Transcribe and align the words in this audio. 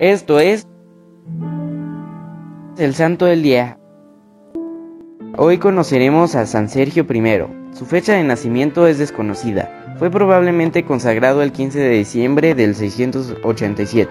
Esto 0.00 0.38
es 0.38 0.64
el 2.76 2.94
Santo 2.94 3.24
del 3.24 3.42
Día. 3.42 3.80
Hoy 5.36 5.58
conoceremos 5.58 6.36
a 6.36 6.46
San 6.46 6.68
Sergio 6.68 7.04
I. 7.12 7.74
Su 7.76 7.84
fecha 7.84 8.12
de 8.12 8.22
nacimiento 8.22 8.86
es 8.86 8.98
desconocida. 8.98 9.96
Fue 9.98 10.08
probablemente 10.08 10.84
consagrado 10.84 11.42
el 11.42 11.50
15 11.50 11.80
de 11.80 11.88
diciembre 11.88 12.54
del 12.54 12.76
687. 12.76 14.08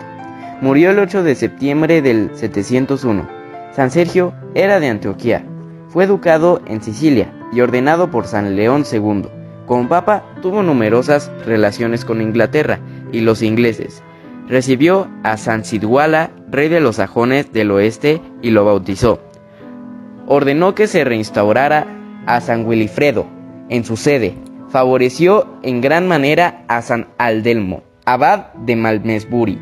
Murió 0.60 0.92
el 0.92 1.00
8 1.00 1.24
de 1.24 1.36
septiembre 1.36 2.02
del 2.02 2.32
701. 2.34 3.26
San 3.74 3.90
Sergio 3.90 4.34
era 4.56 4.82
de 4.82 4.90
Antioquía. 4.90 5.46
Fue 5.88 6.04
educado 6.04 6.62
en 6.66 6.84
Sicilia 6.84 7.34
y 7.54 7.62
ordenado 7.62 8.12
por 8.12 8.28
San 8.28 8.58
León 8.58 8.84
II. 8.92 9.30
Como 9.66 9.88
papa 9.88 10.26
tuvo 10.42 10.64
numerosas 10.64 11.32
relaciones 11.46 12.04
con 12.04 12.22
Inglaterra 12.22 12.82
y 13.14 13.22
los 13.22 13.42
ingleses. 13.42 14.04
Recibió 14.48 15.10
a 15.24 15.36
San 15.38 15.66
Sidwala, 15.66 16.32
rey 16.50 16.70
de 16.70 16.80
los 16.80 16.98
sajones 16.98 17.52
del 17.52 17.72
oeste, 17.72 18.22
y 18.42 18.52
lo 18.52 18.64
bautizó. 18.64 19.20
Ordenó 20.26 20.74
que 20.74 20.88
se 20.88 21.04
reinstaurara 21.04 21.86
a 22.26 22.40
San 22.40 22.66
Wilifredo 22.66 23.28
en 23.70 23.84
su 23.84 23.98
sede. 23.98 24.36
Favoreció 24.70 25.48
en 25.64 25.82
gran 25.82 26.08
manera 26.08 26.64
a 26.68 26.82
San 26.82 27.08
Aldelmo, 27.18 27.84
abad 28.06 28.54
de 28.54 28.76
Malmesbury, 28.76 29.60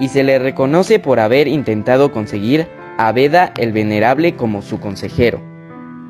y 0.00 0.08
se 0.08 0.24
le 0.24 0.38
reconoce 0.38 0.98
por 0.98 1.20
haber 1.20 1.48
intentado 1.48 2.12
conseguir 2.12 2.66
a 2.98 3.12
Beda 3.12 3.52
el 3.56 3.72
Venerable 3.72 4.34
como 4.34 4.62
su 4.62 4.80
consejero. 4.80 5.40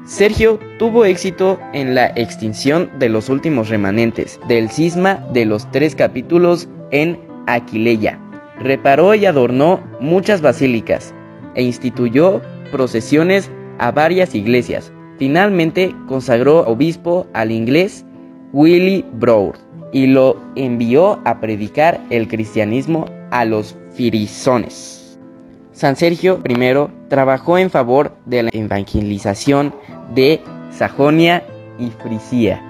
Sergio 0.06 0.60
tuvo 0.78 1.04
éxito 1.04 1.58
en 1.72 1.94
la 1.94 2.06
extinción 2.14 2.90
de 2.98 3.08
los 3.08 3.28
últimos 3.28 3.68
remanentes 3.68 4.38
del 4.46 4.70
cisma 4.70 5.26
de 5.32 5.44
los 5.44 5.70
tres 5.72 5.96
capítulos 5.96 6.68
en 6.92 7.18
Aquileia. 7.46 8.18
Reparó 8.60 9.14
y 9.14 9.26
adornó 9.26 9.80
muchas 10.00 10.40
basílicas 10.40 11.14
e 11.54 11.62
instituyó 11.62 12.40
procesiones 12.70 13.50
a 13.78 13.90
varias 13.90 14.34
iglesias. 14.34 14.92
Finalmente 15.18 15.94
consagró 16.08 16.60
obispo 16.60 17.26
al 17.32 17.50
inglés 17.50 18.04
Willy 18.52 19.04
Broad 19.14 19.54
y 19.92 20.06
lo 20.06 20.40
envió 20.56 21.20
a 21.24 21.40
predicar 21.40 22.00
el 22.10 22.28
cristianismo 22.28 23.06
a 23.30 23.44
los 23.44 23.76
firizones. 23.92 25.18
San 25.72 25.96
Sergio 25.96 26.40
I 26.48 27.08
trabajó 27.08 27.58
en 27.58 27.70
favor 27.70 28.16
de 28.24 28.44
la 28.44 28.50
evangelización 28.52 29.74
de 30.14 30.40
Sajonia 30.70 31.44
y 31.78 31.90
Frisia. 31.90 32.62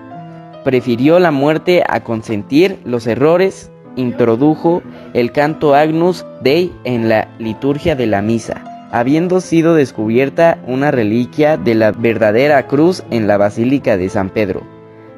Prefirió 0.65 1.21
la 1.21 1.31
muerte 1.31 1.85
a 1.89 2.01
consentir 2.01 2.79
los 2.85 3.07
errores, 3.07 3.71
introdujo 3.97 4.83
el 5.15 5.33
canto 5.33 5.75
Agnus 5.75 6.25
Dei 6.43 6.73
en 6.85 7.09
la 7.09 7.29
liturgia 7.39 7.97
de 7.97 8.07
la 8.07 8.23
misa, 8.23 8.89
habiendo 8.93 9.41
sido 9.41 9.75
descubierta 9.75 10.59
una 10.67 10.91
reliquia 10.91 11.57
de 11.57 11.75
la 11.75 11.93
verdadera 11.93 12.67
cruz 12.67 13.03
en 13.11 13.27
la 13.27 13.37
Basílica 13.37 13.97
de 13.97 14.09
San 14.09 14.31
Pedro. 14.31 14.63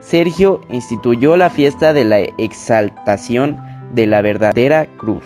Sergio 0.01 0.61
instituyó 0.71 1.37
la 1.37 1.51
fiesta 1.51 1.93
de 1.93 2.05
la 2.05 2.21
exaltación 2.39 3.59
de 3.95 4.07
la 4.07 4.23
verdadera 4.23 4.87
cruz 4.97 5.25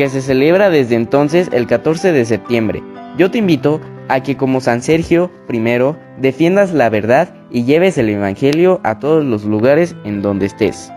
que 0.00 0.08
se 0.08 0.22
celebra 0.22 0.70
desde 0.70 0.94
entonces 0.94 1.50
el 1.52 1.66
14 1.66 2.12
de 2.12 2.24
septiembre. 2.24 2.82
Yo 3.18 3.30
te 3.30 3.36
invito 3.36 3.82
a 4.08 4.22
que 4.22 4.34
como 4.34 4.62
San 4.62 4.80
Sergio 4.80 5.30
I 5.52 5.60
defiendas 6.18 6.72
la 6.72 6.88
verdad 6.88 7.34
y 7.50 7.64
lleves 7.64 7.98
el 7.98 8.08
Evangelio 8.08 8.80
a 8.82 8.98
todos 8.98 9.24
los 9.24 9.44
lugares 9.44 9.94
en 10.04 10.22
donde 10.22 10.46
estés. 10.46 10.90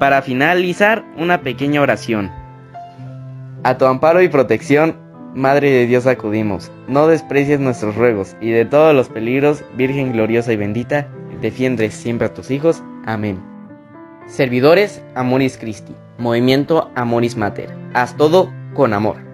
Para 0.00 0.22
finalizar, 0.22 1.04
una 1.18 1.42
pequeña 1.42 1.82
oración. 1.82 2.30
A 3.64 3.76
tu 3.76 3.84
amparo 3.84 4.22
y 4.22 4.30
protección, 4.30 4.96
Madre 5.34 5.70
de 5.70 5.86
Dios 5.86 6.06
acudimos. 6.06 6.72
No 6.88 7.06
desprecies 7.06 7.60
nuestros 7.60 7.96
ruegos 7.96 8.34
y 8.40 8.50
de 8.50 8.64
todos 8.64 8.94
los 8.94 9.10
peligros, 9.10 9.62
Virgen 9.76 10.12
gloriosa 10.12 10.54
y 10.54 10.56
bendita, 10.56 11.06
defiende 11.42 11.90
siempre 11.90 12.28
a 12.28 12.32
tus 12.32 12.50
hijos. 12.50 12.82
Amén. 13.04 13.42
Servidores 14.26 15.02
Amoris 15.14 15.58
Christi. 15.58 15.94
Movimiento 16.16 16.90
Amoris 16.94 17.36
Mater. 17.36 17.68
Haz 17.92 18.16
todo 18.16 18.50
con 18.72 18.94
amor. 18.94 19.29